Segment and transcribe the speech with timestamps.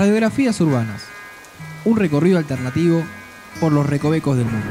[0.00, 1.02] Radiografías urbanas.
[1.84, 3.02] Un recorrido alternativo
[3.60, 4.66] por los recovecos del mundo.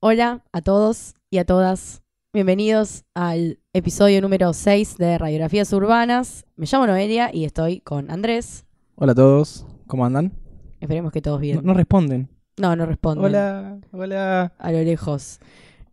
[0.00, 2.02] Hola a todos y a todas.
[2.34, 6.44] Bienvenidos al episodio número 6 de Radiografías Urbanas.
[6.56, 8.66] Me llamo Noelia y estoy con Andrés.
[8.96, 10.34] Hola a todos, ¿cómo andan?
[10.80, 11.60] Esperemos que todos No, bien.
[11.64, 12.28] no responden.
[12.58, 13.24] No, no responden.
[13.24, 14.52] Hola, hola.
[14.58, 15.40] A lo lejos.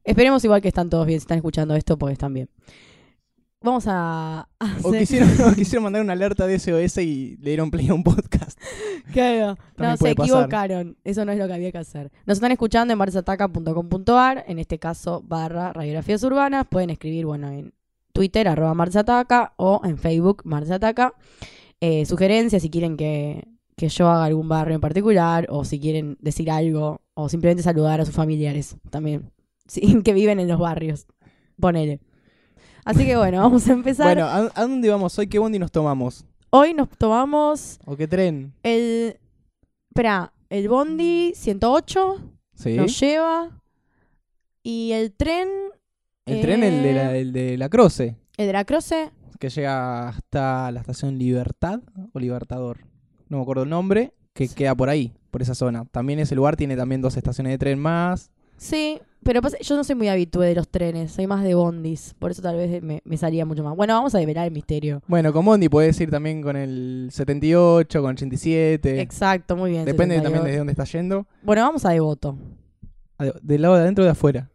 [0.05, 2.50] Esperemos igual que están todos bien, si están escuchando esto, porque están bien.
[3.62, 4.48] Vamos a...
[4.84, 7.95] O hacer- quisieron, o quisieron mandar una alerta de SOS y le dieron play a
[7.95, 8.59] un podcast.
[9.12, 9.55] Claro.
[9.76, 10.36] También No, se puede pasar.
[10.36, 10.98] equivocaron.
[11.04, 12.12] Eso no es lo que había que hacer.
[12.28, 16.67] Nos están escuchando en marsataca.com.ar, en este caso barra radiografías urbanas.
[16.70, 17.73] Pueden escribir, bueno, en
[18.14, 21.14] Twitter, arroba marsataca, o en Facebook, marsataca.
[21.81, 26.17] Eh, sugerencias si quieren que, que yo haga algún barrio en particular, o si quieren
[26.22, 29.31] decir algo, o simplemente saludar a sus familiares también,
[29.67, 31.05] sí, que viven en los barrios.
[31.59, 31.99] Ponele.
[32.83, 34.05] Así que bueno, vamos a empezar.
[34.08, 35.27] Bueno, ¿a, a dónde vamos hoy?
[35.27, 36.25] ¿Qué bondi nos tomamos?
[36.52, 38.53] Hoy nos tomamos ¿O qué tren?
[38.63, 39.17] el...
[39.89, 42.21] Espera, el Bondi 108
[42.55, 42.75] Sí.
[42.75, 43.61] nos lleva
[44.63, 45.47] y el tren,
[46.25, 49.49] el tren, el de eh, la, el de la Croce, el de la Croce, que
[49.49, 51.80] llega hasta la estación Libertad
[52.13, 52.80] o Libertador.
[53.30, 55.86] No me acuerdo el nombre, que queda por ahí, por esa zona.
[55.86, 58.31] También ese lugar tiene también dos estaciones de tren más.
[58.58, 62.14] Sí, pero pasa- yo no soy muy habitué de los trenes, soy más de bondis,
[62.20, 63.75] por eso tal vez me, me salía mucho más.
[63.75, 65.02] Bueno, vamos a develar el misterio.
[65.08, 69.02] Bueno, con bondi puedes ir también con el 78, con 87.
[69.02, 69.86] Exacto, muy bien.
[69.86, 70.23] Depende 78.
[70.36, 71.26] también de dónde estás yendo.
[71.42, 72.38] Bueno, vamos a Devoto.
[73.42, 74.50] ¿Del lado de adentro o de afuera?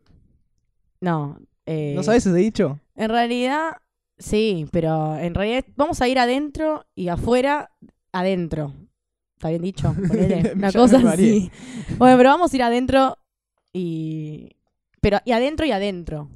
[1.00, 1.38] No.
[1.66, 2.78] eh, ¿No sabes ese dicho?
[2.94, 3.76] En realidad,
[4.18, 7.70] sí, pero en realidad vamos a ir adentro y afuera,
[8.12, 8.74] adentro.
[9.36, 9.94] ¿Está bien dicho?
[10.08, 10.52] Ponele.
[10.54, 11.50] Una cosa así.
[11.96, 13.16] Bueno, pero vamos a ir adentro
[13.72, 14.50] y...
[15.00, 16.28] Pero, y adentro y adentro.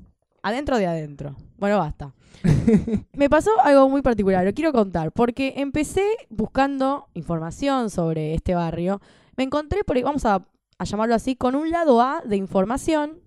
[0.43, 1.37] Adentro de adentro.
[1.59, 2.15] Bueno, basta.
[3.13, 9.01] Me pasó algo muy particular, lo quiero contar, porque empecé buscando información sobre este barrio.
[9.37, 10.47] Me encontré, por, vamos a,
[10.79, 13.21] a llamarlo así, con un lado A de información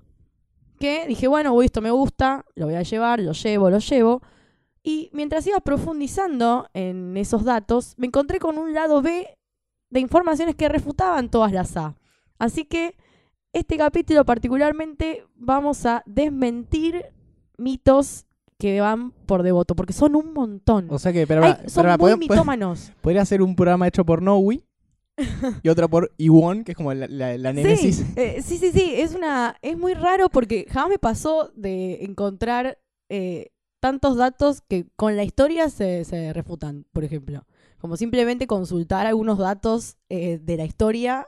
[0.80, 4.22] que dije, bueno, uy, esto me gusta, lo voy a llevar, lo llevo, lo llevo.
[4.84, 9.28] Y mientras iba profundizando en esos datos, me encontré con un lado B
[9.90, 11.96] de informaciones que refutaban todas las A.
[12.40, 12.96] Así que
[13.53, 17.06] este capítulo particularmente vamos a desmentir
[17.58, 18.25] mitos
[18.59, 20.88] que van por devoto, porque son un montón.
[20.90, 22.91] O sea que, pero, Ay, pero, son pero, muy podemos- mitómanos.
[23.02, 24.63] podría ser un programa hecho por Nowi
[25.63, 27.97] y otro por Iwon, que es como la, la, la némesis.
[27.97, 32.03] Sí, eh, sí, sí, sí, es una es muy raro porque jamás me pasó de
[32.03, 37.46] encontrar eh, tantos datos que con la historia se, se refutan, por ejemplo.
[37.80, 41.28] Como simplemente consultar algunos datos eh, de la historia,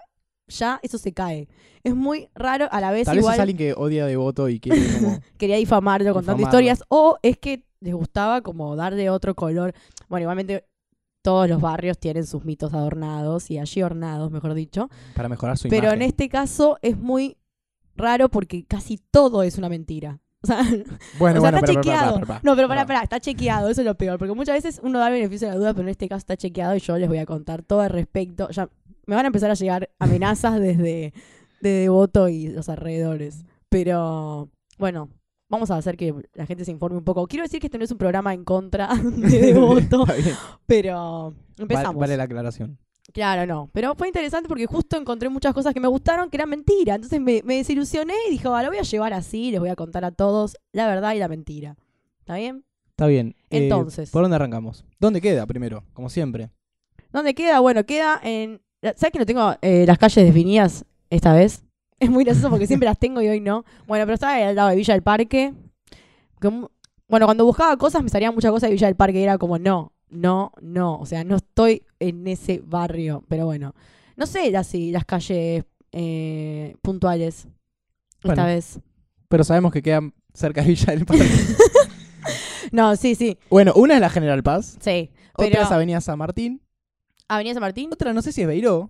[0.49, 1.47] ya eso se cae.
[1.83, 4.59] Es muy raro, a la vez Tal vez igual es alguien que odia Devoto y
[4.59, 5.19] quiere como...
[5.37, 9.73] quería difamarlo contando historias, o es que les gustaba como darle otro color.
[10.09, 10.65] Bueno, igualmente
[11.21, 14.89] todos los barrios tienen sus mitos adornados y allí ornados, mejor dicho.
[15.15, 17.37] para mejorar su Pero en este caso es muy
[17.95, 20.19] raro porque casi todo es una mentira.
[20.41, 20.63] O sea,
[21.19, 22.19] Bueno, o sea, bueno, está pero, chequeado.
[22.43, 22.85] no, pero pará, para.
[22.85, 24.17] pará, está chequeado, eso es lo peor.
[24.17, 26.75] Porque muchas veces uno da beneficio de la duda, pero en este caso está chequeado
[26.75, 28.49] y yo les voy a contar todo al respecto.
[28.49, 28.69] Ya
[29.09, 31.13] me van a empezar a llegar amenazas desde
[31.61, 33.43] de Devoto y los alrededores.
[33.67, 35.09] Pero bueno,
[35.49, 37.27] vamos a hacer que la gente se informe un poco.
[37.27, 40.05] Quiero decir que este no es un programa en contra de Devoto,
[40.65, 41.95] pero empezamos.
[41.95, 42.77] Vale, vale la aclaración.
[43.11, 43.69] Claro, no.
[43.73, 46.93] Pero fue interesante porque justo encontré muchas cosas que me gustaron que eran mentira.
[46.95, 49.75] Entonces me, me desilusioné y dije, "Ah, lo voy a llevar así, les voy a
[49.75, 51.75] contar a todos la verdad y la mentira.
[52.19, 52.63] ¿Está bien?
[52.91, 53.35] Está bien.
[53.49, 54.11] Eh, Entonces.
[54.11, 54.85] ¿Por dónde arrancamos?
[54.99, 55.83] ¿Dónde queda primero?
[55.93, 56.51] Como siempre.
[57.11, 57.59] ¿Dónde queda?
[57.59, 58.61] Bueno, queda en...
[58.81, 61.63] ¿Sabes que no tengo eh, las calles definidas esta vez?
[61.99, 63.65] Es muy gracioso porque siempre las tengo y hoy no.
[63.85, 65.53] Bueno, pero estaba al lado de Villa del Parque.
[66.39, 66.71] Como-
[67.09, 69.59] Bueno, cuando buscaba cosas me salían muchas cosas de Villa del Parque y era como,
[69.59, 70.95] no, no, no.
[70.97, 73.25] O sea, no estoy en ese barrio.
[73.27, 73.75] Pero bueno,
[74.15, 77.47] no sé las, si las calles eh, puntuales
[78.19, 78.45] esta Bueno.
[78.45, 78.79] vez.
[79.27, 79.99] Pero sabemos que queda
[80.33, 81.25] cerca de Villa del Parque.
[82.71, 84.77] No, sí, sí, bueno, una es la General Paz.
[84.79, 85.09] sí.
[85.33, 86.61] Otra Pero es Avenida San Martín.
[87.29, 87.89] Avenida San Martín.
[87.93, 88.89] Otra no sé si es Beiró.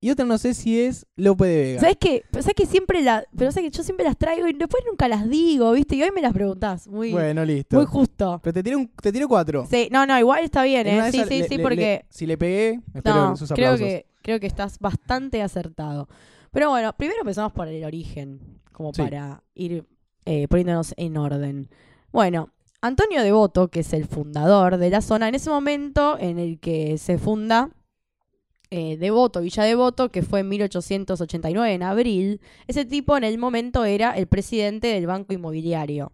[0.00, 1.80] Y otra no sé si es Lope de Vega.
[1.80, 2.24] ¿Sabes qué?
[2.30, 5.08] Pero ¿Sabes que siempre la, pero sabes que yo siempre las traigo y después nunca
[5.08, 5.96] las digo, ¿viste?
[5.96, 6.86] Y hoy me las preguntás.
[6.88, 7.76] Muy, Bueno, listo.
[7.78, 8.38] muy justo.
[8.42, 9.66] Pero te tiro, un- te tiro cuatro.
[9.70, 11.06] Sí, no, no, igual está bien, En una ¿eh?
[11.06, 11.76] de Sí, esas sí, le- sí, le- porque...
[11.76, 13.86] le- si le pegué, espero no, sus creo aplausos.
[13.86, 16.06] que, creo que estás bastante acertado.
[16.50, 19.00] Pero bueno, primero empezamos por el origen, como Sí.
[19.00, 19.86] para ir
[20.26, 21.70] eh, poniéndonos en orden.
[22.12, 22.50] Bueno,
[22.84, 26.98] Antonio Devoto, que es el fundador de la zona, en ese momento en el que
[26.98, 27.70] se funda
[28.68, 33.86] eh, Devoto, Villa Devoto, que fue en 1889, en abril, ese tipo en el momento
[33.86, 36.12] era el presidente del Banco Inmobiliario.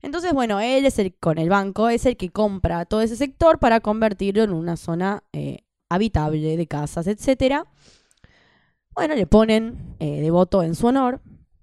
[0.00, 3.58] Entonces, bueno, él es el, con el banco, es el que compra todo ese sector
[3.58, 7.66] para convertirlo en una zona eh, habitable de casas, etcétera.
[8.94, 11.20] Bueno, le ponen eh, devoto en su honor,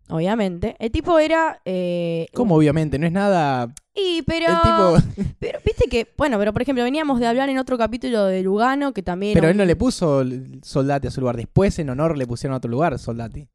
[0.10, 0.76] obviamente.
[0.80, 1.62] El tipo era...
[1.66, 2.98] eh, ¿Cómo obviamente?
[3.00, 3.74] No es nada...
[3.96, 4.46] Y, pero...
[4.48, 5.26] El tipo...
[5.40, 8.94] Pero, viste que, bueno, pero por ejemplo, veníamos de hablar en otro capítulo de Lugano,
[8.94, 9.34] que también...
[9.34, 10.24] Pero él no le puso
[10.62, 11.36] Soldati a su lugar.
[11.36, 13.48] Después en honor le pusieron a otro lugar Soldati.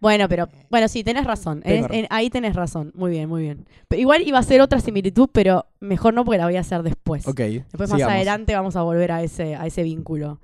[0.00, 1.60] Bueno, pero, bueno, sí, tenés razón.
[1.66, 1.96] En- razón.
[1.96, 2.90] en- ahí tenés razón.
[2.94, 3.66] Muy bien, muy bien.
[3.88, 6.82] Pero igual iba a ser otra similitud, pero mejor no porque la voy a hacer
[6.82, 7.28] después.
[7.28, 7.38] Ok.
[7.40, 10.40] Después más adelante vamos a volver a ese, a ese vínculo.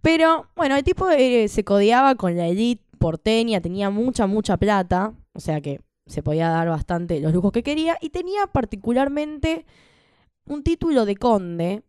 [0.00, 5.12] Pero, bueno, el tipo eh, se codeaba con la elite porteña, tenía mucha, mucha plata,
[5.34, 9.66] o sea que se podía dar bastante los lujos que quería, y tenía particularmente
[10.46, 11.82] un título de conde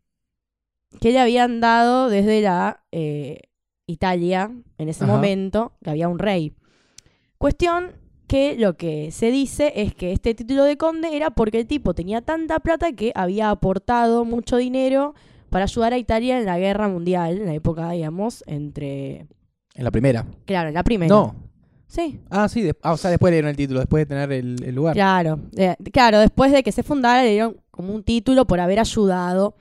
[0.99, 3.43] que le habían dado desde la eh,
[3.87, 5.13] Italia, en ese Ajá.
[5.13, 6.51] momento, que había un rey.
[7.37, 7.93] Cuestión
[8.27, 11.93] que lo que se dice es que este título de conde era porque el tipo
[11.93, 15.15] tenía tanta plata que había aportado mucho dinero
[15.49, 19.27] para ayudar a Italia en la guerra mundial, en la época, digamos, entre...
[19.75, 20.25] En la primera.
[20.45, 21.13] Claro, en la primera.
[21.13, 21.35] No.
[21.87, 22.61] Sí, Ah, sí.
[22.63, 24.93] de- ah, o sea, después le dieron el título, después de tener el, el lugar.
[24.95, 25.39] claro.
[25.55, 29.55] Eh, claro, después de que se fundara le dieron como un título por haber ayudado.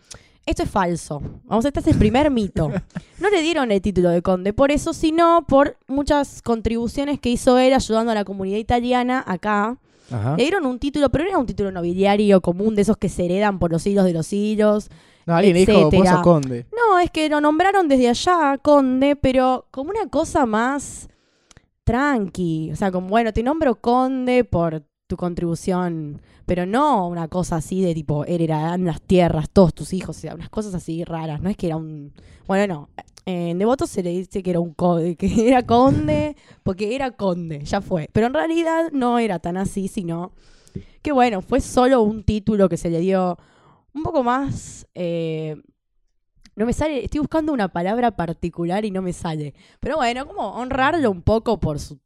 [0.47, 1.23] Esto es falso.
[1.45, 2.71] Vamos, este es el primer mito.
[3.21, 7.59] No le dieron el título de conde por eso, sino por muchas contribuciones que hizo
[7.59, 9.79] él ayudando a la comunidad italiana acá.
[10.11, 10.37] Ajá.
[10.37, 13.25] Le dieron un título, pero no era un título nobiliario común de esos que se
[13.25, 14.91] heredan por los siglos de los siglos.
[15.27, 16.13] No, alguien le dijo, vos etcétera.
[16.15, 16.67] sos conde.
[16.77, 21.09] No, es que lo nombraron desde allá, conde, pero como una cosa más
[21.85, 22.71] tranqui.
[22.73, 27.83] O sea, como, bueno, te nombro conde por tu contribución, pero no una cosa así
[27.83, 31.41] de tipo, heredarán las tierras, todos tus hijos, o sea, unas cosas así raras.
[31.41, 32.13] No es que era un...
[32.47, 32.89] Bueno, no.
[33.27, 37.65] En Devoto se le dice que era un conde, que era conde, porque era conde,
[37.65, 38.09] ya fue.
[38.13, 40.33] Pero en realidad no era tan así, sino
[41.03, 43.39] que bueno, fue solo un título que se le dio
[43.95, 44.87] un poco más...
[44.95, 45.57] eh,
[46.57, 49.55] no me sale, estoy buscando una palabra particular y no me sale.
[49.81, 51.99] Pero bueno, como honrarlo un poco por su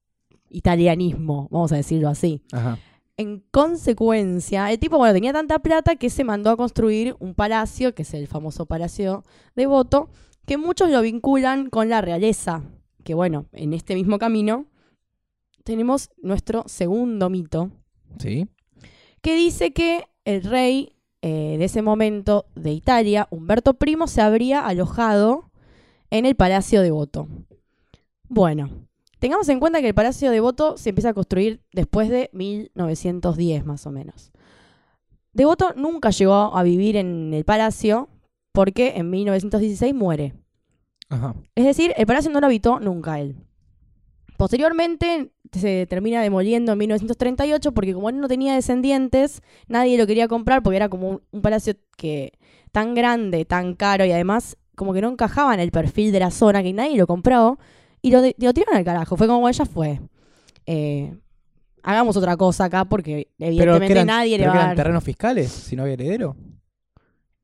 [0.49, 2.43] italianismo, vamos a decirlo así.
[2.53, 2.79] Ajá.
[3.19, 7.95] En consecuencia, el tipo, bueno, tenía tanta plata que se mandó a construir un palacio,
[7.95, 9.23] que es el famoso Palacio
[9.55, 10.09] de Voto,
[10.47, 12.63] que muchos lo vinculan con la realeza.
[13.05, 14.65] Que bueno, en este mismo camino
[15.65, 17.71] tenemos nuestro segundo mito,
[18.19, 18.49] Sí.
[19.21, 24.67] que dice que el rey eh, de ese momento de Italia, Humberto I, se habría
[24.67, 25.51] alojado
[26.11, 27.29] en el Palacio de Voto.
[28.29, 28.87] Bueno,
[29.19, 33.65] tengamos en cuenta que el Palacio de Voto se empieza a construir después de 1910
[33.67, 34.33] más o menos.
[35.33, 38.09] Devoto nunca llegó a vivir en el palacio
[38.53, 40.35] porque en 1916 muere.
[41.09, 41.35] Ajá.
[41.55, 43.37] Es decir, el palacio no lo habitó nunca él.
[44.37, 50.29] Posteriormente se termina demoliendo en 1938 porque como él no tenía descendientes, nadie lo quería
[50.29, 52.33] comprar porque era como un, un palacio que
[52.73, 56.31] tan grande, tan caro y además como que no encajaba en el perfil de la
[56.31, 57.59] zona que nadie lo compró
[58.01, 59.17] y lo, lo tiraron al carajo.
[59.17, 60.01] Fue como ella fue.
[60.67, 61.15] Eh,
[61.83, 64.77] hagamos otra cosa acá porque evidentemente eran, nadie le va a eran dar.
[64.77, 66.37] terrenos fiscales, si no había heredero.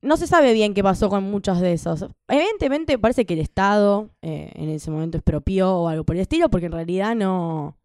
[0.01, 2.07] No se sabe bien qué pasó con muchos de esos.
[2.29, 6.51] Evidentemente parece que el Estado eh, en ese momento expropió o algo por el estilo,
[6.51, 7.79] porque en realidad no...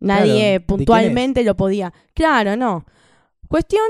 [0.00, 1.92] Nadie Claro, ¿de quién puntualmente lo podía.
[2.14, 2.84] Claro, no.
[3.48, 3.86] Cuestión,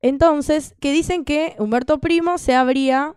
[0.00, 3.14] entonces, que dicen que Humberto Primo se habría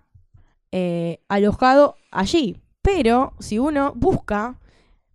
[0.71, 2.61] eh, alojado allí.
[2.81, 4.59] Pero si uno busca,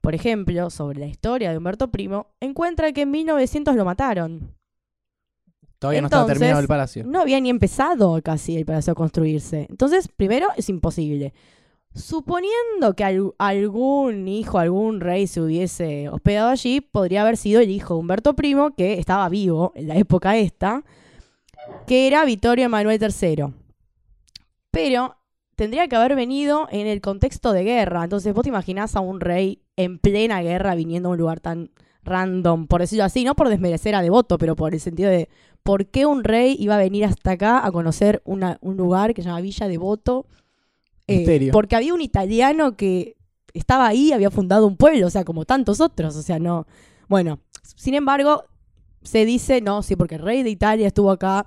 [0.01, 4.57] por ejemplo, sobre la historia de Humberto Primo, encuentra que en 1900 lo mataron.
[5.79, 7.05] Todavía no estaba terminado el palacio.
[7.05, 9.67] No había ni empezado casi el palacio a construirse.
[9.71, 11.33] Entonces, primero, es imposible.
[11.95, 17.71] Suponiendo que al- algún hijo, algún rey se hubiese hospedado allí, podría haber sido el
[17.71, 20.85] hijo de Humberto Primo, que estaba vivo en la época esta,
[21.87, 23.47] que era Vittorio Emanuel III.
[24.71, 25.17] Pero
[25.57, 28.05] tendría que haber venido en el contexto de guerra.
[28.05, 31.71] Entonces, vos te imaginás a un rey en plena guerra viniendo a un lugar tan
[32.05, 35.29] random, por decirlo así, no por desmerecer a Devoto, pero por el sentido de
[35.63, 39.29] por qué un rey iba a venir hasta acá a conocer un lugar que se
[39.29, 40.27] llama Villa Devoto.
[41.11, 43.17] Eh, porque había un italiano que
[43.53, 46.67] estaba ahí, había fundado un pueblo, o sea, como tantos otros, o sea, no.
[47.09, 47.41] Bueno,
[47.77, 48.45] sin embargo,
[49.03, 51.47] se dice, no, sí, porque el rey de Italia estuvo acá.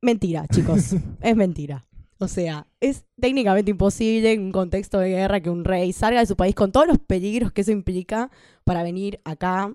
[0.00, 1.86] Mentira, chicos, es mentira.
[2.18, 6.26] O sea, es técnicamente imposible en un contexto de guerra que un rey salga de
[6.26, 8.30] su país con todos los peligros que eso implica
[8.64, 9.74] para venir acá,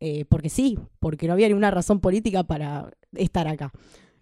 [0.00, 3.72] eh, porque sí, porque no había ninguna razón política para estar acá.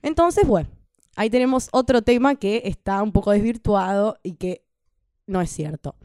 [0.02, 0.69] Entonces, bueno,
[1.16, 4.62] ahí tenemos otro tema que está un poco desvirtuado y que
[5.26, 5.96] no es cierto.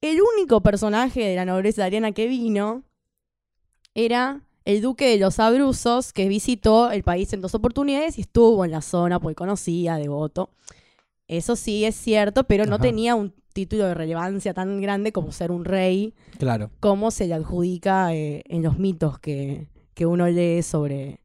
[0.00, 2.82] El único personaje de la nobleza italiana que vino
[3.94, 8.64] era el duque de los Abruzos, que visitó el país en dos oportunidades y estuvo
[8.64, 10.50] en la zona, pues conocía Devoto.
[11.28, 15.52] Eso sí es cierto, pero no tenía un título de relevancia tan grande como ser
[15.52, 16.70] un rey, Claro.
[16.80, 21.20] como se le adjudica eh, en los mitos que, que uno lee sobre,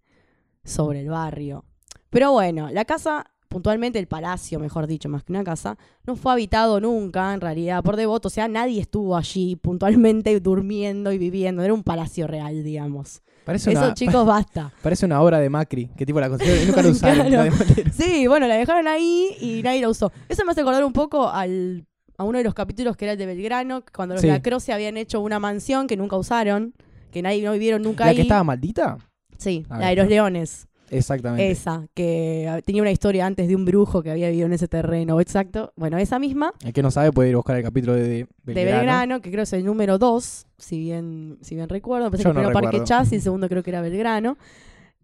[0.64, 1.66] sobre el barrio.
[2.10, 6.32] Pero bueno, la casa, puntualmente el palacio, mejor dicho, más que una casa, no fue
[6.34, 8.28] habitado nunca, en realidad, por devoto.
[8.28, 11.64] O sea, nadie estuvo allí puntualmente durmiendo y viviendo.
[11.64, 13.22] Era un palacio real, digamos.
[13.46, 14.72] Parece Eso, una, chicos, basta.
[14.84, 17.28] parece una obra de Macri, que tipo la construyeron y nunca la usaron.
[17.28, 17.52] Claro.
[17.86, 17.92] la.
[17.94, 20.12] Sí, bueno, la dejaron ahí y nadie la usó.
[20.28, 21.86] Eso me hace acordar un poco al,
[22.18, 24.28] a uno de los capítulos que era el de Belgrano, cuando los Sí.
[24.28, 26.74] Lacroce habían hecho una mansión que nunca usaron,
[27.12, 28.16] que nadie no vivieron nunca ¿La ahí.
[28.18, 28.98] que estaba maldita?
[29.38, 30.68] Sí, Ahí la de los leones.
[30.92, 31.52] Exactamente.
[31.52, 35.20] Esa, que tenía una historia antes de un brujo que había vivido en ese terreno.
[35.20, 35.74] Exacto.
[35.76, 38.08] Bueno, esa misma, El que no sabe puede ir a buscar el capítulo de, de
[38.08, 38.78] de Belgrano.
[38.78, 42.06] Belgrano, que creo es el número 2, si bien, si bien recuerdo.
[42.06, 42.84] Yo que el primero Parque.
[42.84, 44.38] Chas y el segundo creo que era Belgrano.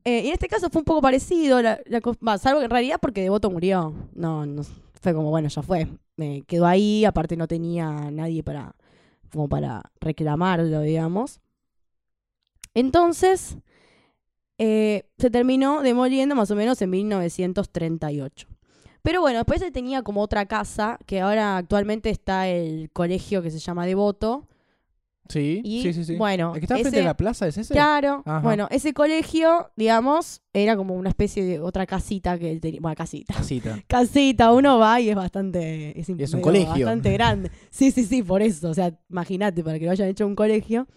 [0.04, 2.72] Eh, y en este caso fue un poco parecido, la, la va, salvo que en
[2.72, 3.94] realidad porque Devoto murió.
[4.13, 4.62] No, no,
[5.01, 5.88] fue como, bueno, ya fue.
[6.15, 8.75] Me quedó ahí, aparte no tenía nadie para,
[9.32, 11.42] como para reclamarlo, digamos.
[12.75, 13.58] Entonces,
[14.57, 18.47] eh, se terminó demoliendo más o menos en 1938.
[19.01, 23.51] Pero bueno, después él tenía como otra casa, que ahora actualmente está el colegio que
[23.51, 24.47] se llama Devoto.
[25.27, 26.15] Sí, Y sí, sí, sí.
[26.17, 27.74] bueno, ¿El que está frente ese- de la plaza es ese?
[27.74, 28.41] Claro, Ajá.
[28.41, 32.79] bueno, ese colegio, digamos, era como una especie de otra casita que él tenía.
[32.79, 33.33] Bueno, casita.
[33.33, 33.79] Casita.
[33.88, 36.00] Casita, uno va y es bastante.
[36.00, 36.69] Es, Y es un colegio.
[36.69, 37.50] Bastante grande.
[37.71, 38.69] Sí, sí, sí, por eso.
[38.69, 40.88] O sea, imagínate, para que lo hayan hecho un colegio.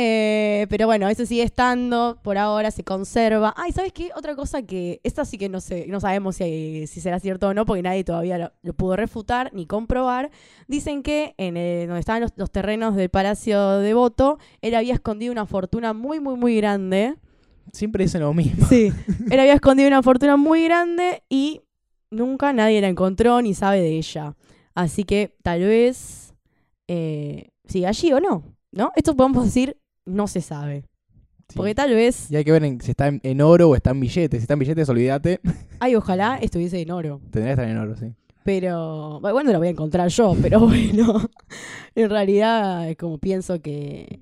[0.00, 3.52] Eh, pero bueno, eso sigue estando, por ahora se conserva.
[3.56, 4.10] Ay, ¿sabes qué?
[4.14, 7.54] Otra cosa que, esta sí que no sé, no sabemos si, si será cierto o
[7.54, 10.30] no, porque nadie todavía lo, lo pudo refutar ni comprobar.
[10.68, 14.94] Dicen que en el- donde estaban los, los terrenos del Palacio de Voto, él había
[14.94, 17.16] escondido una fortuna muy, muy, muy grande.
[17.72, 18.66] Siempre dicen lo mismo.
[18.68, 18.92] Sí,
[19.30, 21.62] él había escondido una fortuna muy grande y
[22.12, 24.36] nunca nadie la encontró ni sabe de ella.
[24.76, 26.34] Así que tal vez
[26.86, 28.92] eh, sigue allí o no, ¿no?
[28.94, 29.76] Esto podemos decir
[30.08, 30.84] no se sabe.
[31.48, 31.56] Sí.
[31.56, 33.90] Porque tal vez, Y hay que ver en- si está en, en oro o está
[33.90, 34.40] en billetes.
[34.40, 35.40] Si está en billetes, olvídate.
[35.80, 37.20] ay, ojalá estuviese en oro.
[37.30, 38.12] Tendría que estar en oro, sí.
[38.44, 41.20] Pero, bueno, lo voy a encontrar yo, pero bueno,
[41.94, 44.20] en realidad como pienso que,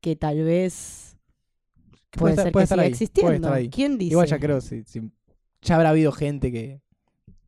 [0.00, 1.16] que tal vez
[2.10, 3.26] puede, estar- ser puede que estar siga ahí, existiendo.
[3.28, 3.68] puede estar ahí.
[3.70, 4.12] ¿Quién dice?
[4.12, 5.10] Igual ya creo, si, si-
[5.62, 6.80] ya habrá habido gente que,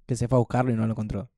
[0.06, 1.30] que se fue a buscarlo y no lo encontró.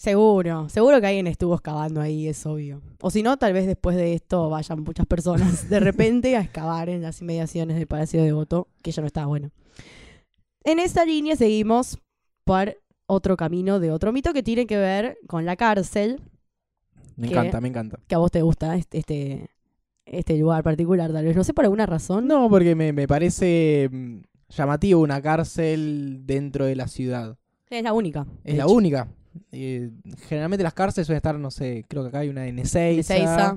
[0.00, 2.80] Seguro, seguro que alguien estuvo excavando ahí, es obvio.
[3.02, 6.88] O si no, tal vez después de esto vayan muchas personas de repente a excavar
[6.88, 9.50] en las inmediaciones del Palacio de Voto, que ya no está bueno.
[10.64, 11.98] En esta línea seguimos
[12.44, 16.22] por otro camino de otro mito que tiene que ver con la cárcel,
[17.16, 17.98] Me encanta, me encanta.
[18.06, 19.50] que a vos te gusta este, este,
[20.06, 21.36] este lugar particular, tal vez.
[21.36, 22.26] No sé por alguna razón.
[22.26, 27.36] No, porque me, me parece mm, llamativo una cárcel dentro de la ciudad.
[27.68, 28.26] Es la única.
[28.44, 28.72] Es la hecho.
[28.72, 29.08] única.
[29.52, 29.90] Eh,
[30.28, 33.14] generalmente las cárceles suelen estar, no sé, creo que acá hay una en Ezeiza.
[33.14, 33.56] Ezeiza.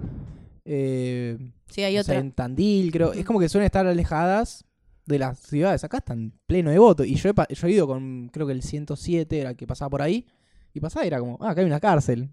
[0.66, 1.38] eh,
[1.68, 2.20] Sí, hay no sé, otra.
[2.22, 3.14] en Tandil, creo.
[3.14, 4.66] Es como que suelen estar alejadas
[5.06, 5.84] de las ciudades.
[5.84, 7.04] Acá están pleno de voto.
[7.04, 9.90] Y yo he, yo he ido con, creo que el 107 era el que pasaba
[9.90, 10.28] por ahí.
[10.74, 12.30] Y pasaba y era como, ah, acá hay una cárcel.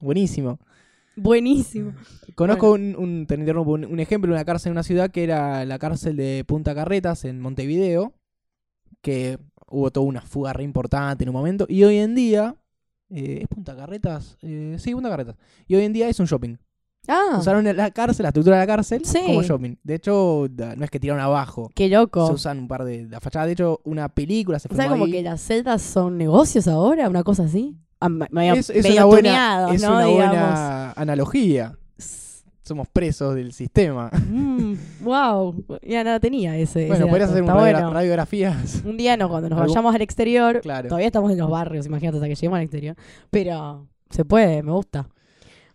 [0.00, 0.58] Buenísimo.
[1.16, 1.92] Buenísimo.
[2.34, 3.26] Conozco un, un,
[3.90, 7.24] un ejemplo de una cárcel en una ciudad que era la cárcel de Punta Carretas
[7.24, 8.14] en Montevideo,
[9.02, 12.56] que hubo toda una fuga re importante en un momento, y hoy en día,
[13.10, 14.36] eh, ¿es Punta Carretas?
[14.42, 15.36] Eh, sí, Punta Carretas.
[15.66, 16.56] Y hoy en día es un shopping.
[17.08, 19.20] Ah, Usaron la cárcel, la estructura de la cárcel, Sí.
[19.26, 19.76] como shopping.
[19.82, 21.70] De hecho, no es que tiraron abajo.
[21.74, 22.26] qué loco.
[22.28, 23.46] Se usan un par de la fachada.
[23.46, 25.12] De hecho, una película se O sea, filmó como ahí.
[25.12, 27.76] que las celdas son negocios ahora, una cosa así.
[28.00, 29.92] Ah, me- medio, es, es una buena, es ¿no?
[29.96, 31.76] una buena analogía.
[32.70, 34.10] Somos presos del sistema.
[34.28, 36.86] Mm, wow, ya nada tenía ese.
[36.86, 37.92] Bueno, ese podrías hacer un radiogra- bueno.
[37.92, 38.82] radiografías.
[38.86, 40.86] Un día no, cuando nos Algún- vayamos al exterior, Claro.
[40.88, 42.94] todavía estamos en los barrios, imagínate hasta que lleguemos al exterior.
[43.30, 45.08] Pero se puede, me gusta.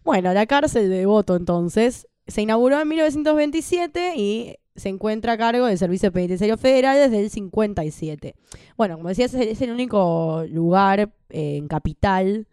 [0.05, 5.65] Bueno, la cárcel de Voto entonces se inauguró en 1927 y se encuentra a cargo
[5.65, 8.35] del Servicio Penitenciario Federal desde el 57.
[8.77, 12.47] Bueno, como decías, es el único lugar eh, en capital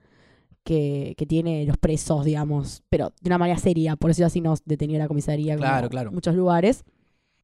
[0.64, 4.64] que, que tiene los presos, digamos, pero de una manera seria, por eso así nos
[4.64, 6.12] detenía la comisaría como Claro, claro.
[6.12, 6.84] muchos lugares.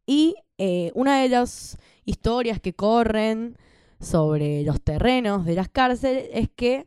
[0.06, 3.56] Y eh, una de las historias que corren
[4.00, 6.86] sobre los terrenos de las cárceles es que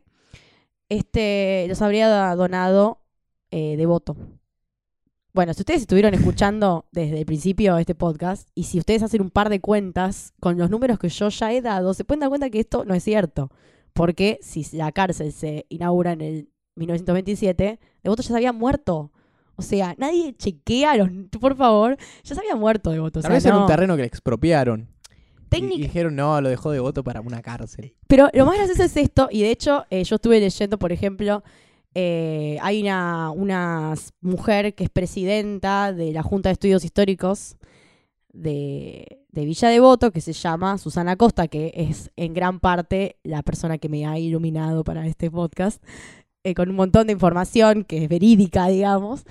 [0.88, 2.98] este los habría donado
[3.50, 4.16] eh, Devoto.
[5.34, 9.30] Bueno, si ustedes estuvieron escuchando desde el principio este podcast y si ustedes hacen un
[9.30, 12.50] par de cuentas con los números que yo ya he dado, se pueden dar cuenta
[12.50, 13.50] que esto no es cierto.
[13.92, 19.12] Porque si la cárcel se inaugura en el 1927, Devoto ya se había muerto.
[19.56, 21.08] O sea, nadie chequea los.
[21.40, 23.20] Por favor, ya se había muerto de voto.
[23.20, 23.62] O Tal sea, vez era no.
[23.62, 24.88] un terreno que le expropiaron.
[25.10, 27.94] Y- Técnica- Y dijeron, no, lo dejó de voto para una cárcel.
[28.06, 31.42] Pero lo más gracioso es esto, y de hecho, eh, yo estuve leyendo, por ejemplo,
[31.94, 37.56] eh, hay una, una mujer que es presidenta de la Junta de Estudios Históricos
[38.32, 43.42] de, de Villa Devoto, que se llama Susana Costa, que es en gran parte la
[43.42, 45.82] persona que me ha iluminado para este podcast,
[46.44, 49.24] eh, con un montón de información que es verídica, digamos,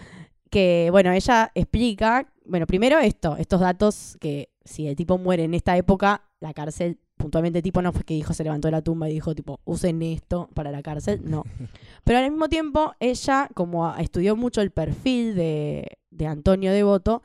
[0.50, 5.54] que, bueno, ella explica, bueno, primero esto, estos datos que si el tipo muere en
[5.54, 9.10] esta época, la cárcel, puntualmente tipo no fue que dijo, se levantó de la tumba
[9.10, 11.44] y dijo, tipo, usen esto para la cárcel, no.
[12.04, 17.22] Pero al mismo tiempo, ella, como estudió mucho el perfil de, de Antonio Devoto,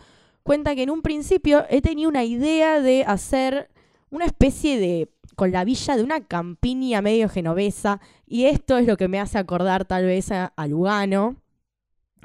[0.46, 3.68] cuenta que en un principio él tenía una idea de hacer
[4.10, 8.96] una especie de, con la villa de una campiña medio genovesa, y esto es lo
[8.96, 11.36] que me hace acordar tal vez a, a Lugano,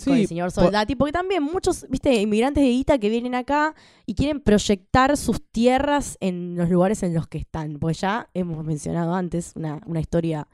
[0.03, 3.75] con el señor Soldati, porque también muchos, viste, inmigrantes de Ita que vienen acá
[4.05, 7.77] y quieren proyectar sus tierras en los lugares en los que están.
[7.77, 10.47] Porque ya hemos mencionado antes una, una historia,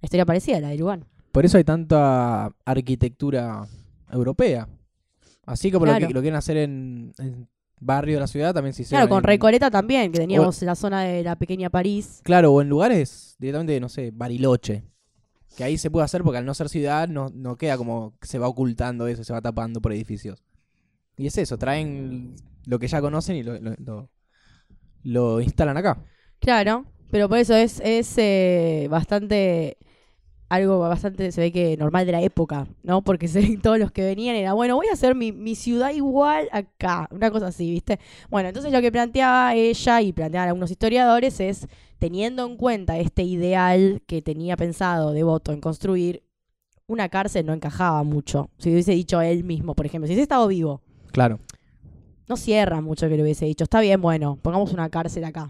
[0.00, 1.06] una historia parecida a la de Lugano.
[1.30, 3.66] Por eso hay tanta arquitectura
[4.10, 4.68] europea.
[5.50, 6.08] Así como lo, Claro.
[6.08, 7.48] que, lo quieren hacer en, en
[7.80, 10.74] barrio de la ciudad, también se hicieron Claro, con en- Recoleta también, que teníamos la
[10.74, 12.20] zona de la pequeña París.
[12.22, 14.84] Claro, o en lugares directamente, no sé, Bariloche.
[15.56, 18.28] Que ahí se puede hacer porque al no ser ciudad no, no queda como que
[18.28, 20.44] se va ocultando eso, se va tapando por edificios.
[21.16, 24.10] Y es eso, traen lo que ya conocen y lo, lo, lo-
[25.02, 25.98] lo instalan acá.
[26.38, 29.76] Claro, pero por eso es, es eh, bastante
[30.50, 33.02] algo bastante, se ve que normal de la época, ¿no?
[33.02, 36.48] Porque se todos los que venían era, bueno, voy a hacer mi, mi ciudad igual
[36.52, 38.00] acá, una cosa así, ¿viste?
[38.28, 43.22] Bueno, entonces lo que planteaba ella y planteaban algunos historiadores es, teniendo en cuenta este
[43.22, 46.24] ideal que tenía pensado Devoto en construir,
[46.88, 48.50] una cárcel no encajaba mucho.
[48.58, 50.82] Si hubiese dicho él mismo, por ejemplo, si hubiese estado vivo,
[51.12, 51.38] Claro.
[52.26, 55.48] no cierra mucho que le hubiese dicho, está bien, bueno, pongamos una cárcel acá.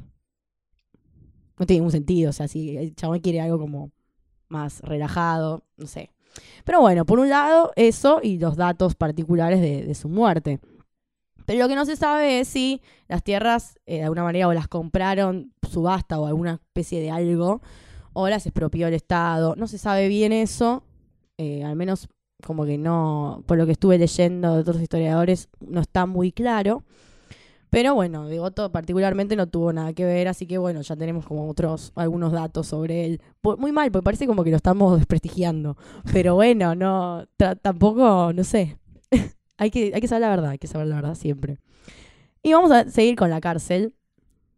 [1.58, 3.90] No tiene ningún sentido, o sea, si el chabón quiere algo como
[4.50, 6.10] más relajado, no sé.
[6.64, 10.60] Pero bueno, por un lado, eso y los datos particulares de, su muerte.
[11.46, 14.52] Pero lo que no se sabe es si las tierras, eh, de alguna manera, o
[14.52, 17.60] las compraron subasta o alguna especie de algo,
[18.12, 19.56] o las expropió el Estado.
[19.56, 20.84] No se sabe bien eso,
[21.38, 22.08] eh, al menos
[22.44, 26.84] como que no, por lo que estuve leyendo de otros historiadores, no está muy claro.
[27.70, 31.48] Pero bueno, Devoto particularmente no tuvo nada que ver, así que bueno, ya tenemos como
[31.48, 33.22] otros, algunos datos sobre él.
[33.58, 35.76] Muy mal, porque parece como que lo estamos desprestigiando.
[36.12, 37.26] Pero bueno, no,
[37.62, 38.76] tampoco, no sé.
[39.56, 41.58] hay, que, hay que saber la verdad, hay que saber la verdad siempre.
[42.42, 43.94] Y vamos a seguir con la cárcel.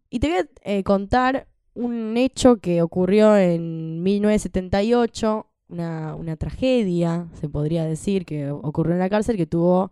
[0.09, 7.29] Y te voy a eh, contar un hecho que ocurrió en 1978, una, una tragedia,
[7.35, 9.91] se podría decir, que ocurrió en la cárcel, que tuvo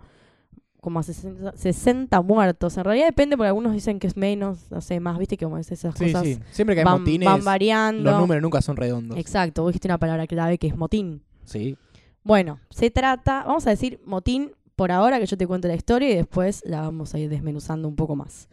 [0.80, 2.76] como a 60, 60 muertos.
[2.76, 5.58] En realidad depende, porque algunos dicen que es menos, no sé, más, viste que como
[5.58, 6.38] es esas Sí, cosas sí.
[6.50, 8.10] Siempre que hay van, motines, van variando.
[8.10, 9.18] los números nunca son redondos.
[9.18, 11.22] Exacto, vos dijiste una palabra clave que es motín.
[11.44, 11.76] Sí.
[12.22, 16.10] Bueno, se trata, vamos a decir motín por ahora que yo te cuento la historia
[16.10, 18.48] y después la vamos a ir desmenuzando un poco más.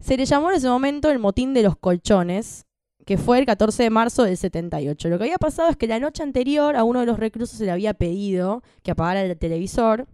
[0.00, 2.66] Se le llamó en ese momento el motín de los colchones,
[3.06, 5.08] que fue el 14 de marzo del 78.
[5.08, 7.64] Lo que había pasado es que la noche anterior a uno de los reclusos se
[7.64, 10.06] le había pedido que apagara el televisor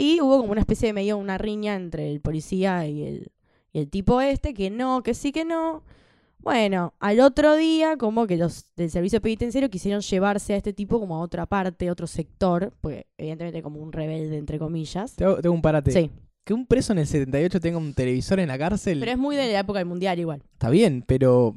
[0.00, 3.32] y hubo como una especie de medio una riña entre el policía y el,
[3.72, 5.82] y el tipo este, que no, que sí, que no.
[6.38, 10.98] Bueno, al otro día, como que los del servicio penitenciario quisieron llevarse a este tipo
[10.98, 15.16] como a otra parte, otro sector, pues evidentemente como un rebelde, entre comillas.
[15.16, 15.90] Te hago, te hago un parate.
[15.92, 16.10] Sí,
[16.44, 19.36] Que un preso en el 78 tenga un televisor en la cárcel, pero es muy
[19.36, 20.42] de la época del mundial igual.
[20.54, 21.56] está bien, pero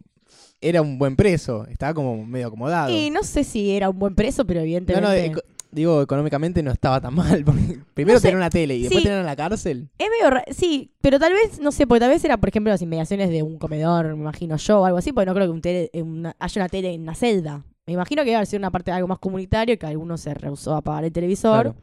[0.60, 1.65] era un buen preso.
[1.67, 2.93] Estaba como medio acomodado.
[2.93, 5.08] Y no sé si era un buen preso, pero evidentemente...
[5.08, 5.41] no, eco-
[5.74, 7.44] digo, económicamente no estaba tan mal.
[7.46, 9.90] porque primero No sé, tener una tele y después tener en la cárcel.
[9.98, 12.82] Es medio sí, pero tal vez, no sé, porque tal vez era, por ejemplo, las
[12.82, 15.62] inmediaciones de un comedor, me imagino yo, o algo así, porque no creo que un
[15.62, 17.66] tele- una- haya una tele en una celda.
[17.86, 20.34] Me imagino que iba a ser una parte de algo más comunitario, que alguno se
[20.34, 21.76] rehusó a apagar el televisor Claro.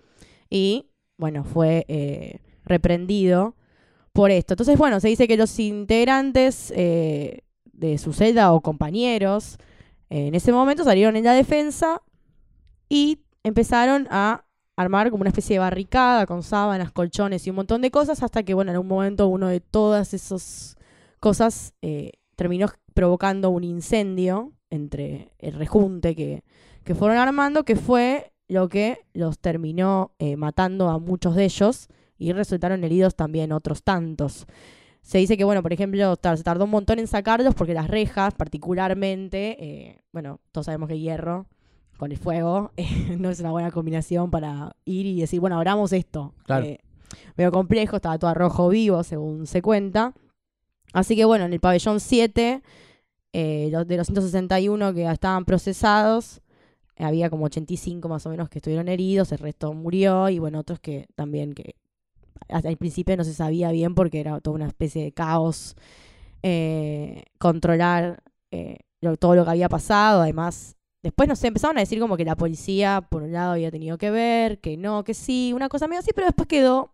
[0.48, 0.86] y,
[1.18, 3.54] bueno, fue eh, reprendido
[4.12, 4.54] por esto.
[4.54, 7.40] Entonces, bueno, se dice que los integrantes eh,
[7.72, 9.58] de su celda o compañeros
[10.08, 12.00] en ese momento salieron en la defensa
[12.88, 14.44] y empezaron a
[14.76, 18.42] armar como una especie de barricada con sábanas, colchones y un montón de cosas hasta
[18.42, 20.76] que, bueno, en algún momento uno de todas esas
[21.20, 26.44] cosas eh, terminó provocando un incendio entre el rejunte que,
[26.84, 31.88] que fueron armando, que fue lo que los terminó eh, matando a muchos de ellos
[32.18, 34.46] y resultaron heridos también otros tantos.
[35.02, 38.34] Se dice que, bueno, por ejemplo, se tardó un montón en sacarlos porque las rejas,
[38.34, 41.46] particularmente, eh, bueno, todos sabemos que hierro
[42.00, 45.92] con el fuego, eh, no es una buena combinación para ir y decir, bueno, abramos
[45.92, 46.34] esto.
[46.44, 46.64] Claro.
[46.66, 46.80] Eh,
[47.36, 50.14] medio complejo, estaba todo a rojo vivo, según se cuenta.
[50.92, 52.62] Así que bueno, en el pabellón 7,
[53.32, 56.40] eh, los- de los 161 que estaban procesados,
[56.96, 60.58] eh, había como 85 más o menos que estuvieron heridos, el resto murió y bueno,
[60.60, 61.74] otros que también que
[62.48, 65.76] hasta el principio no se sabía bien porque era toda una especie de caos
[66.42, 71.80] eh, controlar eh, lo- todo lo que había pasado, además Después, no sé, empezaron a
[71.80, 75.14] decir como que la policía, por un lado, había tenido que ver, que no, que
[75.14, 76.90] sí, una cosa medio así, pero después quedó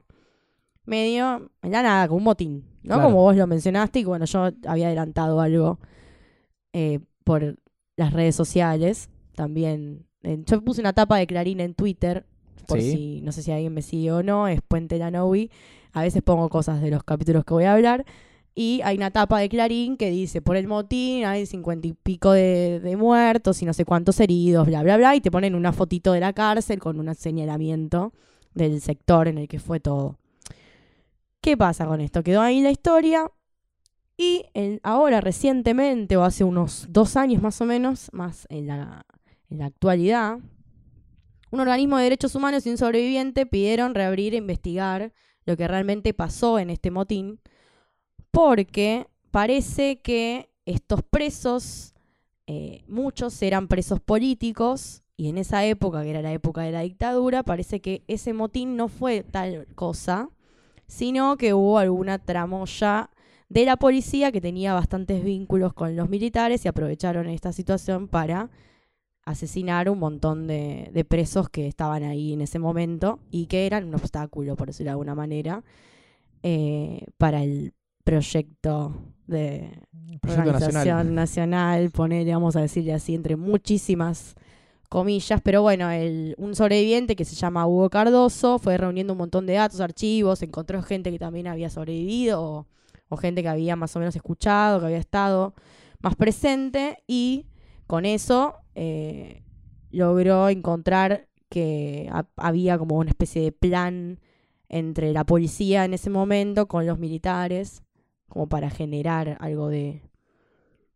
[0.84, 2.94] medio, en la nada, como un motín, ¿no?
[2.94, 3.02] Claro.
[3.04, 5.80] Como vos lo mencionaste y bueno, yo había adelantado algo
[6.72, 7.56] eh, por
[7.96, 10.06] las redes sociales también.
[10.22, 12.24] Yo puse una tapa de Clarín en Twitter,
[12.68, 12.92] por Sí.
[12.92, 15.50] si, no sé si alguien me sigue o no, es Puente Lanovi.
[15.92, 18.04] A veces pongo cosas de los capítulos que voy a hablar.
[18.58, 22.32] Y hay una tapa de Clarín que dice, por el motín hay cincuenta y pico
[22.32, 25.14] de, de muertos y no sé cuántos heridos, bla, bla, bla.
[25.14, 28.14] Y te ponen una fotito de la cárcel con un señalamiento
[28.54, 30.18] del sector en el que fue todo.
[31.42, 32.22] ¿Qué pasa con esto?
[32.22, 33.30] Quedó ahí la historia.
[34.16, 34.46] Y
[34.82, 39.04] ahora, recientemente, o hace unos dos años más o menos, más en la,
[39.50, 40.38] en la actualidad,
[41.50, 45.12] un organismo de derechos humanos y un sobreviviente pidieron reabrir e investigar
[45.44, 47.38] lo que realmente pasó en este motín
[48.36, 51.94] porque parece que estos presos,
[52.46, 56.82] eh, muchos eran presos políticos, y en esa época, que era la época de la
[56.82, 60.28] dictadura, parece que ese motín no fue tal cosa,
[60.86, 63.08] sino que hubo alguna tramoya
[63.48, 68.50] de la policía que tenía bastantes vínculos con los militares y aprovecharon esta situación para
[69.24, 73.94] asesinar un montón de, presos que estaban ahí en ese momento y que eran un
[73.94, 75.64] obstáculo, por decirlo de alguna manera,
[76.42, 77.72] eh, para el
[78.06, 78.94] proyecto
[79.26, 79.82] de
[80.20, 81.90] Proyecto organización nacional.
[81.90, 81.90] nacional,
[82.32, 84.34] vamos a decirle así, entre muchísimas
[84.88, 89.44] comillas, pero bueno, el, un sobreviviente que se llama Hugo Cardoso fue reuniendo un montón
[89.46, 92.66] de datos, archivos, encontró gente que también había sobrevivido o,
[93.08, 95.54] o gente que había más o menos escuchado, que había estado
[96.00, 97.46] más presente y
[97.88, 99.42] con eso eh,
[99.90, 104.20] logró encontrar que ha- había como una especie de plan
[104.68, 107.82] entre la policía en ese momento con los militares
[108.28, 110.02] como para generar algo de,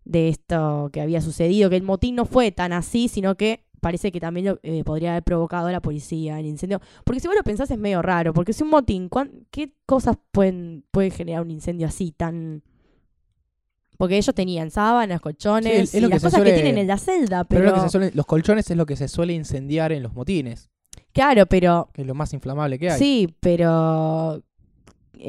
[0.05, 4.13] de esto que había sucedido, que el motín no fue tan así, sino que parece
[4.13, 6.81] que también lo, eh, podría haber provocado la policía, el incendio.
[7.05, 10.19] Porque si vos lo pensás es medio raro, porque si un motín, ¿cuán- ¿qué cosas
[10.33, 12.63] pueden, puede generar un incendio así tan...
[13.97, 17.45] Porque ellos tenían sábanas, colchones, Sí, es y las cosas que tienen en la celda,
[17.45, 17.71] Pero, pero...
[17.71, 20.71] lo que se suele- los colchones es lo que se suele incendiar en los motines,
[21.13, 22.99] Claro, pero que es lo más inflamable que hay.
[22.99, 24.43] Sí, pero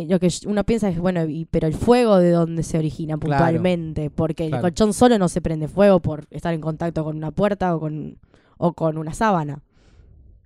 [0.08, 3.44] lo que uno piensa es, bueno, y, pero el fuego de dónde se origina Claro.
[3.44, 7.32] puntualmente, porque el colchón solo no se prende fuego por estar en contacto con una
[7.32, 8.20] puerta o con,
[8.58, 9.64] o con una sábana.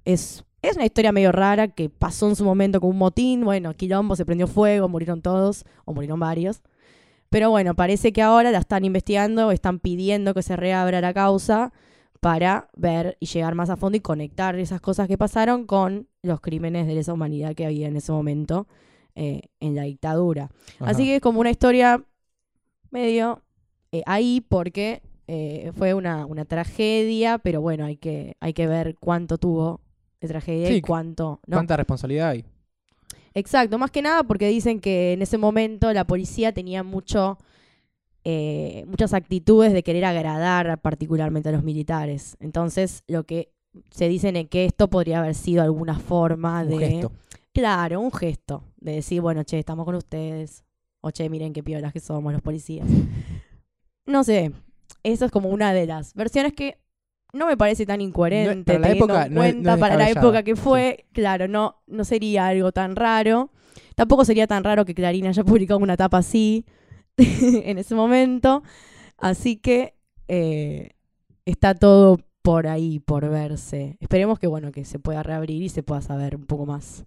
[0.04, 3.74] Es, es una historia medio rara que pasó en su momento con un motín, bueno,
[3.74, 6.62] quilombo, se prendió fuego, murieron todos, o murieron varios.
[7.30, 11.74] Pero bueno, parece que ahora la están investigando, están pidiendo que se reabra la causa
[12.22, 16.40] para ver y llegar más a fondo y conectar esas cosas que pasaron con los
[16.40, 18.68] crímenes de lesa humanidad que había en ese momento
[19.16, 20.50] eh, en la dictadura.
[20.80, 20.92] Ajá.
[20.92, 22.04] Así que es como una historia
[22.92, 23.42] medio
[23.92, 28.96] eh, ahí porque eh, fue una, una tragedia, pero bueno, hay que, hay que ver
[29.00, 29.82] cuánto tuvo
[30.22, 31.58] de tragedia Sí, y cuánto no.
[31.58, 32.46] ¿Cuánta responsabilidad hay?
[33.34, 37.38] Exacto, más que nada porque dicen que en ese momento la policía tenía mucho,
[38.24, 42.38] eh, muchas actitudes de querer agradar particularmente a los militares.
[42.40, 43.52] Entonces, lo que
[43.90, 46.78] se dicen es que esto podría haber sido alguna forma Un de...
[46.78, 47.12] gesto.
[47.56, 48.64] Claro, un gesto.
[48.78, 50.64] De decir, bueno, che, estamos con ustedes.
[51.02, 52.86] O che, miren qué piolas que somos los policías.
[54.06, 54.52] No sé.
[55.04, 56.78] Eso es como una de las versiones que
[57.34, 58.74] no me parece tan incoherente.
[58.74, 62.04] para la época, no es- no es para la época que fue, claro, no, no
[62.04, 63.50] sería algo tan raro.
[63.96, 66.66] Tampoco sería tan raro que Clarín haya publicado una tapa así
[67.18, 68.64] en ese momento.
[69.18, 69.96] Así que
[70.28, 70.90] eh,
[71.46, 73.98] está todo por ahí, por verse.
[74.02, 77.06] Esperemos que, bueno, que se pueda reabrir y se pueda saber un poco más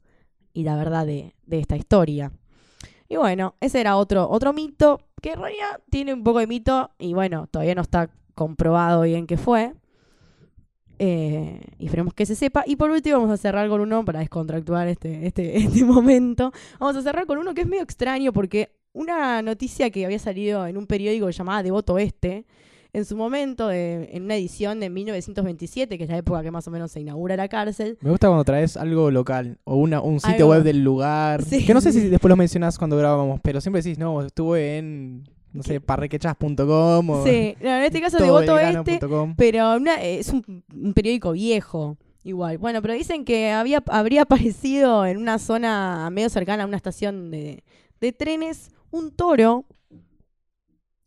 [0.58, 2.32] y la verdad de, de esta historia.
[3.08, 6.90] Y bueno, ese era otro, otro mito que en realidad tiene un poco de mito
[6.98, 9.72] y bueno, todavía no está comprobado bien qué fue.
[10.98, 12.64] Eh, y esperemos que se sepa.
[12.66, 16.50] Y por último vamos a cerrar con uno para descontractuar este, este, este momento.
[16.80, 20.66] Vamos a cerrar con uno que es medio extraño porque una noticia que había salido
[20.66, 22.46] en un periódico llamado Devoto Oeste,
[22.92, 26.66] en su momento, de- en una edición de 1927, que es la época que más
[26.66, 30.20] o menos se inaugura la cárcel, Me gusta cuando traes algo local o una, un
[30.20, 31.42] sitio Algo- web del lugar.
[31.44, 31.64] Sí.
[31.66, 35.28] Que no sé si después lo mencionás cuando grabábamos, pero siempre decís, no, estuve en
[35.52, 39.34] no sé, parrequechas.com o Sí, no, en este caso Devoto Este, todobelgrano.com.
[39.36, 41.96] pero una- es un, un periódico viejo.
[42.24, 42.58] Igual.
[42.58, 47.30] Bueno, pero dicen que había, habría aparecido en una zona medio cercana a una estación
[47.30, 47.64] de,
[48.00, 49.64] de trenes un toro.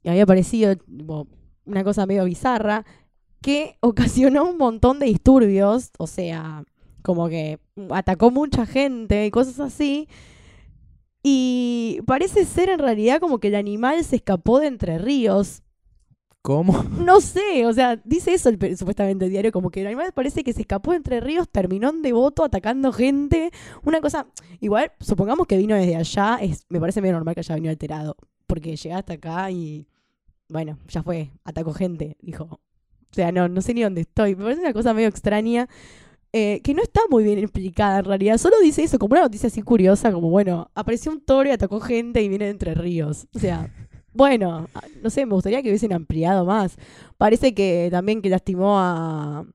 [0.03, 1.27] Y había aparecido tipo,
[1.71, 2.85] una cosa medio bizarra
[3.41, 5.91] que ocasionó un montón de disturbios.
[5.97, 6.63] O sea,
[7.01, 10.07] como que atacó mucha gente y cosas así.
[11.23, 15.63] Y parece ser en realidad como que el animal se escapó de Entre Ríos.
[16.41, 16.83] ¿Cómo?
[16.97, 20.43] No sé, o sea, dice eso el, supuestamente el diario, como que el animal parece
[20.43, 23.51] que se escapó de Entre Ríos, terminó en Devoto atacando gente.
[23.83, 24.25] Una cosa,
[24.59, 28.17] igual, supongamos que vino desde allá, es, me parece medio normal que haya venido alterado,
[28.47, 29.87] porque llegaste acá y,
[30.51, 32.45] bueno, ya fue, atacó gente, dijo.
[32.45, 35.67] O sea, no, no sé ni dónde estoy, me parece una cosa medio extraña.
[36.33, 39.47] eh, que no está muy bien explicada en realidad, solo dice eso como una noticia
[39.47, 43.27] así curiosa, como bueno, apareció un toro y atacó gente y viene de Entre Ríos.
[43.35, 43.69] O sea,
[44.13, 46.77] bueno, ah, no sé, me gustaría que hubiesen ampliado más.
[47.17, 49.45] Parece que también que lastimó a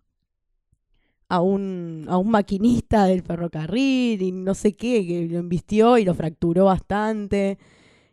[1.28, 6.04] a un, a un maquinista del ferrocarril y no sé qué, que lo embistió y
[6.04, 7.58] lo fracturó bastante.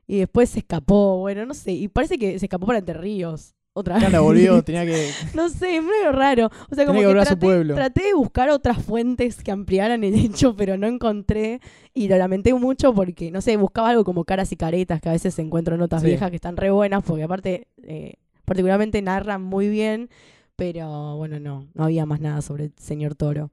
[0.08, 1.72] Y después se escapó, bueno, no sé.
[1.72, 3.56] Y parece que se escapó para Entre Ríos.
[3.76, 4.12] Otra Ya vez.
[4.13, 5.10] la volvió, tenía que.
[5.34, 6.52] No sé, medio raro.
[6.70, 7.74] O sea, como que que, volver a su traté, pueblo.
[7.76, 11.60] traté de buscar otras fuentes que ampliaran el hecho, pero no encontré.
[11.94, 15.13] Y lo lamenté mucho porque, no sé, buscaba algo como caras y caretas, que a
[15.13, 16.08] veces encuentro notas Sí.
[16.08, 20.10] viejas que están re buenas, porque aparte, eh, particularmente narran muy bien,
[20.56, 23.50] pero bueno, no, no había más nada sobre el señor Toro.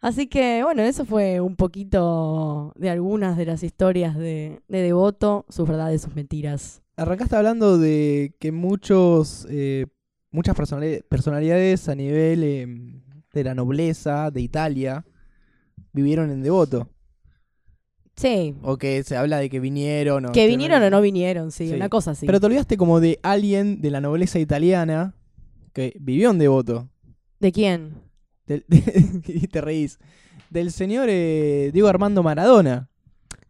[0.00, 5.44] Así que, bueno, eso fue un poquito de algunas de las historias de, de Devoto,
[5.50, 6.82] sus verdades, sus mentiras.
[6.96, 9.86] Arrancaste hablando de que muchos, eh,
[10.30, 12.66] muchas personali- personalidades a nivel eh,
[13.32, 15.04] de la nobleza de Italia
[15.92, 16.88] vivieron en Devoto.
[18.16, 20.26] Sí, O que se habla de que vinieron.
[20.26, 21.74] O que vinieron o no vinieron, sí, Sí.
[21.74, 22.26] una cosa así.
[22.26, 25.14] Pero te olvidaste como de alguien de la nobleza italiana
[25.72, 26.88] que vivió en Devoto.
[27.38, 27.94] ¿De quién?
[28.50, 28.64] Del-
[29.26, 29.98] y te reís.
[30.50, 32.88] Del señor eh, Diego Armando Maradona.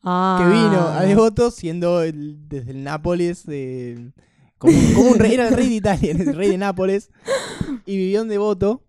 [0.02, 0.38] Ah.
[0.40, 4.12] que vino a Devoto siendo el- desde el Nápoles eh,
[4.56, 7.10] como, un- como un rey, era el rey de Italia, el rey de Nápoles
[7.84, 8.82] y vivió en Devoto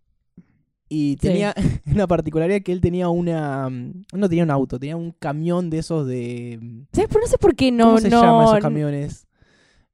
[0.87, 1.53] y tenía
[1.85, 5.79] una particularidad que él tenía una mm, no tenía un auto, tenía un camión de
[5.79, 6.59] esos de
[6.93, 7.09] ¿Sabes?
[7.09, 7.85] Pero no sé por qué no.
[7.87, 9.27] ¿cómo se no, llama esos camiones?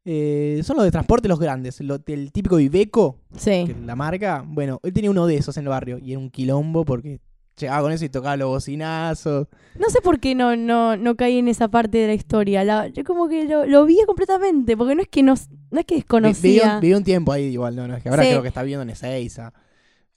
[0.09, 3.63] Eh, son los de transporte los grandes, lo- el típico Iveco, Sí.
[3.65, 4.41] que es la marca.
[4.47, 7.19] Bueno, él tenía uno de esos en el barrio y era un quilombo porque
[7.59, 9.47] llegaba con eso y tocaba los bocinazos.
[9.77, 12.63] No sé por qué no, no, no caí en esa parte de la historia.
[12.63, 15.33] La- yo como que lo, lo vi completamente, porque no es que no,
[15.71, 16.63] no es que desconocía.
[16.63, 18.29] Vivió, vivió un tiempo ahí igual, no, no, es que ahora Sí.
[18.29, 19.51] creo que está viviendo en Ezeiza.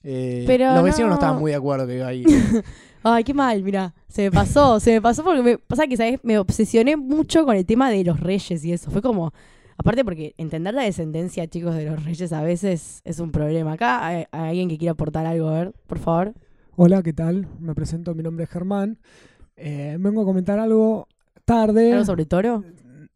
[0.04, 1.08] Eh, Pero los vecinos no.
[1.08, 1.14] no.
[1.14, 2.24] estaban muy de acuerdo que iba ahí.
[3.02, 3.92] Ay, qué mal, mira.
[4.08, 6.20] Se me pasó, se me pasó porque me pasa que, ¿sabes?
[6.22, 8.90] Me obsesioné mucho con el tema de los reyes y eso.
[8.90, 9.32] Fue como.
[9.80, 13.72] Aparte, porque entender la descendencia, chicos, de los reyes a veces es un problema.
[13.72, 16.34] Acá hay, hay alguien que quiera aportar algo, a ver, por favor.
[16.76, 17.48] Hola, ¿qué tal?
[17.58, 18.98] Me presento, mi nombre es Germán.
[19.56, 21.08] Eh, vengo a comentar algo
[21.46, 22.62] tarde, ¿Algo sobre toro?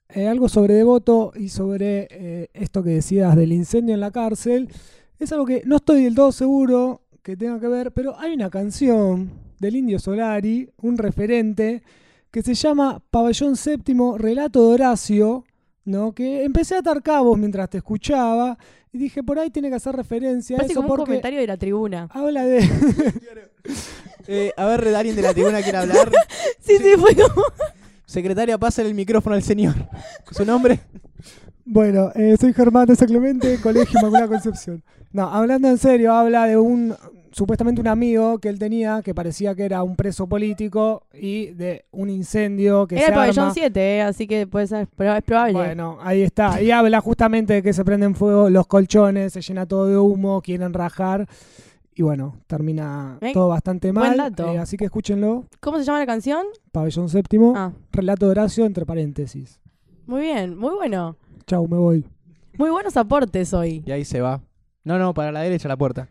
[0.09, 4.71] eh, algo sobre Devoto y sobre eh, esto que decías del incendio en la cárcel.
[5.19, 8.49] Es algo que no estoy del todo seguro que tenga que ver, pero hay una
[8.49, 9.29] canción
[9.61, 11.83] del Indio Solari, un referente,
[12.31, 15.45] que se llama Pabellón Séptimo, Relato de Horacio,
[15.85, 16.13] ¿no?
[16.13, 18.59] que empecé a atar cabos mientras te escuchaba
[18.93, 21.47] y dije, por ahí tiene que hacer referencia a Parece eso como un comentario de
[21.47, 22.09] la tribuna.
[22.13, 22.61] habla de...
[24.27, 26.11] Eh, a ver, alguien de la tribuna quiere hablar.
[26.61, 27.45] Sí, sí, fue como.
[28.07, 29.75] Secretaria, pasa el micrófono al señor.
[30.31, 30.81] ¿Su nombre?
[31.65, 34.83] Bueno, eh, soy Germán de San Clemente, Colegio Inmaculada Concepción.
[35.13, 36.95] No, hablando en serio, habla de un,
[37.35, 41.85] supuestamente un amigo que él tenía que parecía que era un preso político y de
[41.91, 43.55] un incendio que Era se el pabellón arma.
[43.55, 45.53] 7, así que puede ser, pero es probable.
[45.55, 46.63] Bueno, ahí está.
[46.63, 50.41] Y habla justamente de que se prenden fuego los colchones, se llena todo de humo,
[50.41, 51.27] quieren rajar.
[51.97, 54.17] Y bueno, termina Eh, todo bastante buen mal.
[54.17, 54.53] dato.
[54.53, 55.45] eh, así que escúchenlo.
[55.61, 56.45] ¿Cómo se llama la canción?
[56.73, 59.61] Pabellón séptimo, Ah, relato de Horacio, entre paréntesis.
[60.07, 61.17] muy bien, muy bueno.
[61.47, 62.05] Chau, me voy.
[62.59, 63.83] Muy buenos aportes hoy.
[63.87, 64.41] Y ahí se va.
[64.85, 66.09] No, no, para la derecha la puerta.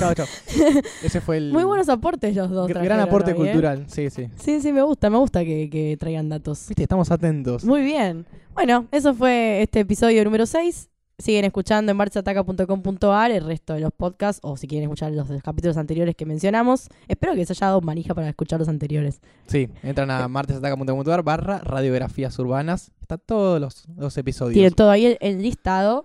[0.00, 0.26] chao, chao.
[1.04, 2.66] Ese fue el Muy buenos aportes los dos.
[2.68, 3.34] gr- gran trajeron aporte ¿eh?
[3.34, 3.84] cultural.
[3.88, 4.28] Sí, sí.
[4.36, 6.66] Sí, sí, me gusta, me gusta que, que traigan datos.
[6.68, 7.64] Viste, estamos atentos.
[7.64, 8.26] Muy bien.
[8.54, 10.88] Bueno, eso fue este episodio número 6.
[11.18, 15.42] Siguen escuchando en marchataca.com.ar el resto de los podcasts, o si quieren escuchar los, los
[15.42, 16.88] capítulos anteriores que mencionamos.
[17.08, 19.20] Espero que les haya dado manija para escuchar los anteriores.
[19.46, 22.90] Sí, entran a martesataca.com.ar barra radiografías urbanas.
[23.00, 24.52] Está todos los, los episodios.
[24.54, 26.04] Tienen todo ahí el, el listado.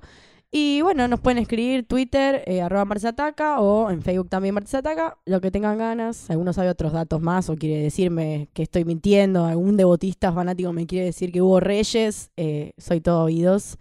[0.53, 5.39] Y bueno, nos pueden escribir Twitter, eh, arroba Marciataca, o en Facebook también Marciataca, lo
[5.39, 6.29] que tengan ganas.
[6.29, 10.87] Alguno sabe otros datos más o quiere decirme que estoy mintiendo, algún devotista fanático me
[10.87, 13.77] quiere decir que hubo reyes, eh, soy todo oídos.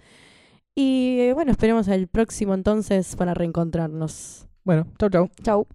[0.77, 4.47] Y eh, bueno, esperemos el próximo entonces para reencontrarnos.
[4.65, 5.29] Bueno, chau, chau.
[5.43, 5.67] Chau.